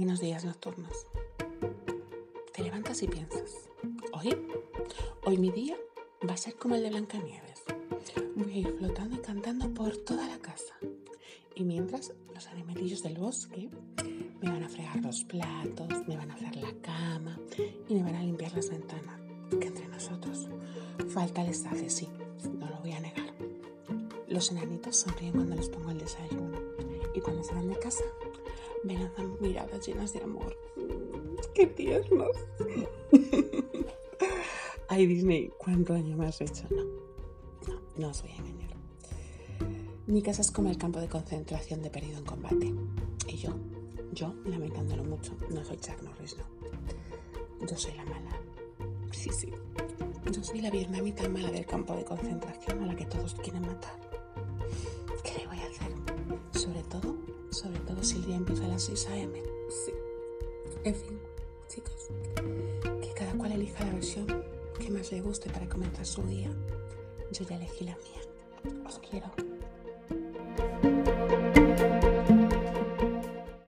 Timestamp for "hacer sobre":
55.66-56.82